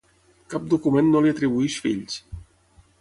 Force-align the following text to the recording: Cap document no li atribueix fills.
Cap 0.53 0.63
document 0.71 1.11
no 1.11 1.21
li 1.25 1.33
atribueix 1.33 1.77
fills. 1.87 2.17